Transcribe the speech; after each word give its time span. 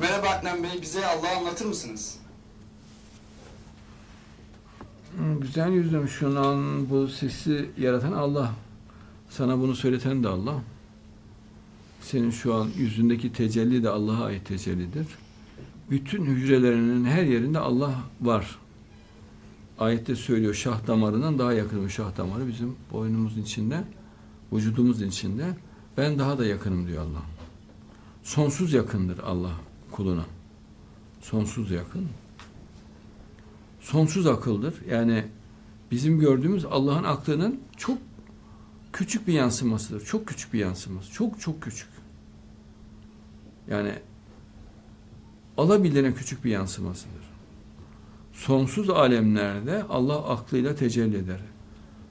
Merhaba 0.00 0.28
Adnan 0.28 0.62
Bey, 0.62 0.82
bize 0.82 1.06
Allah'ı 1.06 1.36
anlatır 1.36 1.66
mısınız? 1.66 2.18
Güzel 5.40 5.72
yüzüm 5.72 6.08
şu 6.08 6.40
an 6.40 6.90
bu 6.90 7.08
sesi 7.08 7.70
yaratan 7.78 8.12
Allah. 8.12 8.52
Sana 9.30 9.58
bunu 9.58 9.74
söyleten 9.76 10.24
de 10.24 10.28
Allah. 10.28 10.54
Senin 12.00 12.30
şu 12.30 12.54
an 12.54 12.68
yüzündeki 12.76 13.32
tecelli 13.32 13.82
de 13.82 13.88
Allah'a 13.88 14.24
ait 14.24 14.46
tecellidir. 14.46 15.06
Bütün 15.90 16.24
hücrelerinin 16.24 17.04
her 17.04 17.22
yerinde 17.22 17.58
Allah 17.58 17.94
var. 18.20 18.58
Ayette 19.78 20.16
söylüyor 20.16 20.54
şah 20.54 20.86
damarından 20.86 21.38
daha 21.38 21.52
yakın 21.52 21.84
bir 21.84 21.90
şah 21.90 22.16
damarı 22.16 22.48
bizim 22.48 22.76
boynumuzun 22.92 23.42
içinde, 23.42 23.84
vücudumuzun 24.52 25.08
içinde. 25.08 25.56
Ben 25.96 26.18
daha 26.18 26.38
da 26.38 26.46
yakınım 26.46 26.86
diyor 26.88 27.02
Allah. 27.02 27.22
Sonsuz 28.22 28.72
yakındır 28.72 29.18
Allah 29.18 29.52
kuluna. 29.96 30.24
Sonsuz 31.20 31.70
yakın 31.70 32.08
sonsuz 33.86 34.26
akıldır. 34.26 34.74
Yani 34.90 35.24
bizim 35.90 36.20
gördüğümüz 36.20 36.64
Allah'ın 36.64 37.04
aklının 37.04 37.60
çok 37.76 37.98
küçük 38.92 39.28
bir 39.28 39.32
yansımasıdır. 39.32 40.04
Çok 40.04 40.26
küçük 40.26 40.52
bir 40.52 40.58
yansıması. 40.58 41.12
Çok 41.12 41.40
çok 41.40 41.62
küçük. 41.62 41.88
Yani 43.70 43.92
alabildiğine 45.56 46.14
küçük 46.14 46.44
bir 46.44 46.50
yansımasıdır. 46.50 47.26
Sonsuz 48.32 48.90
alemlerde 48.90 49.84
Allah 49.88 50.28
aklıyla 50.28 50.74
tecelli 50.74 51.16
eder. 51.16 51.40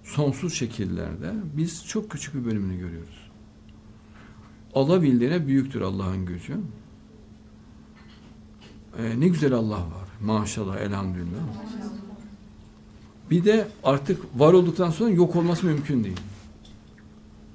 Sonsuz 0.03 0.53
şekillerde 0.53 1.33
biz 1.53 1.87
çok 1.87 2.11
küçük 2.11 2.35
bir 2.35 2.45
bölümünü 2.45 2.79
görüyoruz. 2.79 3.31
Alabildiğine 4.73 5.47
büyüktür 5.47 5.81
Allah'ın 5.81 6.25
gücü. 6.25 6.57
Ee, 8.99 9.19
ne 9.19 9.27
güzel 9.27 9.53
Allah 9.53 9.77
var. 9.77 10.07
Maşallah, 10.21 10.77
elhamdülillah. 10.77 11.39
Bir 13.31 13.45
de 13.45 13.67
artık 13.83 14.21
var 14.35 14.53
olduktan 14.53 14.89
sonra 14.89 15.09
yok 15.09 15.35
olması 15.35 15.65
mümkün 15.65 16.03
değil. 16.03 16.19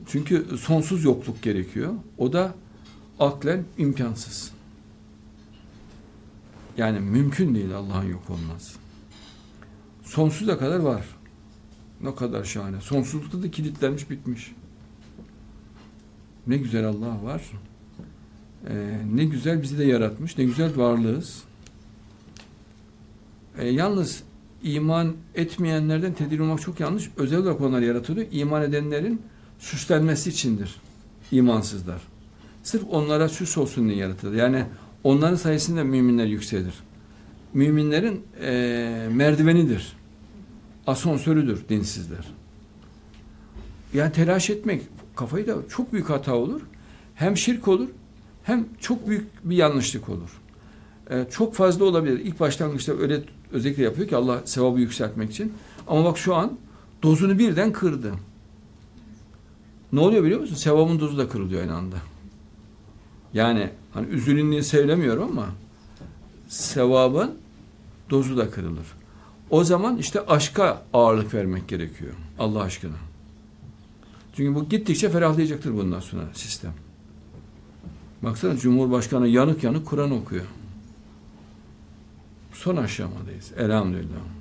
Çünkü 0.07 0.47
sonsuz 0.59 1.05
yokluk 1.05 1.43
gerekiyor. 1.43 1.95
O 2.19 2.33
da 2.33 2.55
aklen 3.19 3.65
imkansız. 3.79 4.53
Yani 6.77 7.01
mümkün 7.01 7.55
değil 7.55 7.75
Allah'ın 7.75 8.09
yok 8.09 8.31
olması. 8.31 8.79
Sonsuza 10.03 10.59
kadar 10.59 10.79
var. 10.79 11.05
Ne 12.01 12.15
kadar 12.15 12.45
şahane. 12.45 12.81
Sonsuzlukta 12.81 13.43
da 13.43 13.51
kilitlenmiş 13.51 14.11
bitmiş. 14.11 14.53
Ne 16.47 16.57
güzel 16.57 16.85
Allah 16.87 17.23
var. 17.23 17.43
Ee, 18.69 18.99
ne 19.15 19.25
güzel 19.25 19.63
bizi 19.63 19.79
de 19.79 19.85
yaratmış. 19.85 20.39
Ne 20.39 20.45
güzel 20.45 20.77
varlığız. 20.77 21.43
E, 23.59 23.69
yalnız 23.69 24.23
iman 24.63 25.15
etmeyenlerden 25.35 26.13
tedirgin 26.13 26.43
olmak 26.43 26.61
çok 26.61 26.81
yanlış. 26.81 27.11
Özel 27.17 27.39
olarak 27.39 27.61
onlar 27.61 27.81
yaratılıyor. 27.81 28.27
İman 28.33 28.63
edenlerin 28.63 29.23
süslenmesi 29.59 30.31
içindir. 30.31 30.77
İmansızlar. 31.33 32.01
Sırf 32.63 32.83
onlara 32.91 33.29
süs 33.29 33.59
olsun 33.59 33.89
diye 33.89 33.99
yaratılır. 33.99 34.35
Yani 34.35 34.65
onların 35.05 35.37
sayesinde 35.37 35.83
müminler 35.83 36.27
yükselir. 36.27 36.75
Müminlerin 37.55 38.23
e, 38.41 39.09
merdivenidir. 39.13 39.93
Asansörüdür 40.87 41.69
dinsizler. 41.69 42.25
Yani 43.95 44.13
telaş 44.13 44.51
etmek 44.51 44.83
kafayı 45.17 45.47
da 45.47 45.57
çok 45.69 45.93
büyük 45.93 46.11
hata 46.11 46.35
olur. 46.35 46.61
Hem 47.15 47.37
şirk 47.37 47.69
olur 47.69 47.89
hem 48.51 48.67
çok 48.81 49.09
büyük 49.09 49.51
bir 49.51 49.57
yanlışlık 49.57 50.09
olur. 50.09 50.41
Ee, 51.11 51.27
çok 51.31 51.55
fazla 51.55 51.85
olabilir. 51.85 52.21
İlk 52.21 52.41
başlangıçta 52.41 52.93
öyle 52.93 53.23
özellikle 53.53 53.83
yapıyor 53.83 54.09
ki 54.09 54.17
Allah 54.17 54.41
sevabı 54.45 54.81
yükseltmek 54.81 55.31
için. 55.31 55.53
Ama 55.89 56.05
bak 56.05 56.19
şu 56.19 56.35
an 56.35 56.53
dozunu 57.03 57.39
birden 57.39 57.73
kırdı. 57.73 58.13
Ne 59.93 60.01
oluyor 60.01 60.25
biliyor 60.25 60.41
musun? 60.41 60.55
Sevabın 60.55 61.01
dozu 61.01 61.19
da 61.19 61.29
kırılıyor 61.29 61.63
aynı 61.63 61.75
anda. 61.75 61.97
Yani 63.35 63.71
hani 63.95 64.07
üzülünlüğü 64.07 64.63
söylemiyorum 64.63 65.23
ama 65.23 65.47
sevabın 66.49 67.35
dozu 68.11 68.37
da 68.37 68.51
kırılır. 68.51 68.87
O 69.51 69.65
zaman 69.65 69.99
işte 69.99 70.27
aşka 70.27 70.83
ağırlık 70.93 71.35
vermek 71.35 71.69
gerekiyor. 71.69 72.13
Allah 72.39 72.63
aşkına. 72.63 72.97
Çünkü 74.37 74.55
bu 74.55 74.69
gittikçe 74.69 75.09
ferahlayacaktır 75.09 75.77
bundan 75.77 76.01
sonra 76.01 76.23
sistem. 76.35 76.73
Baksana 78.23 78.57
Cumhurbaşkanı 78.57 79.29
yanık 79.29 79.65
yanık 79.65 79.87
Kur'an 79.87 80.11
okuyor. 80.11 80.45
Son 82.53 82.77
aşamadayız. 82.77 83.53
Elhamdülillah. 83.57 84.40